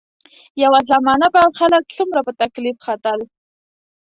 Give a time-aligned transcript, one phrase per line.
[0.63, 3.19] یوه زمانه به خلک څومره په تکلیف ختل.